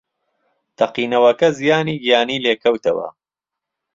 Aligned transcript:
تەقینەوەکە 0.77 1.47
زیانی 1.59 2.01
گیانی 2.03 2.41
لێکەوتەوە 2.45 3.07